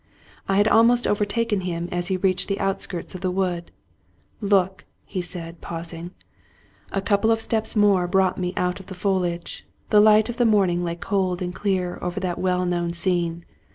[0.49, 3.69] I had almost overtaken him as he reached the outskirts of the wood."
[4.55, 4.83] Look,"
[5.21, 6.09] said he, pausing.
[6.91, 9.63] A couple of steps more brought me out of the foliage.
[9.91, 13.45] The light of the morning lay cold and clear over that well known scene.